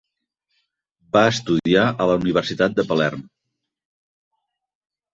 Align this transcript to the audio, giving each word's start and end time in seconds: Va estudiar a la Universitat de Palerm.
Va 1.17 1.21
estudiar 1.33 1.85
a 1.91 2.09
la 2.13 2.17
Universitat 2.23 2.81
de 2.83 2.89
Palerm. 2.95 3.25